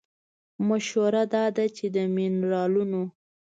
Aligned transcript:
مشوره 0.67 1.23
دا 1.33 1.45
ده 1.55 1.65
چې 1.75 1.85
د 1.95 1.97
مېنرالونو 2.15 3.01